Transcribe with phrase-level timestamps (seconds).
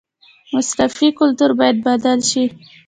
[0.53, 2.43] مصرفي کلتور باید بدل شي